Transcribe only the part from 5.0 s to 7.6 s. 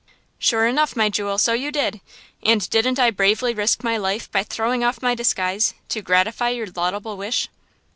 my disguise to gratify your laudable wish?"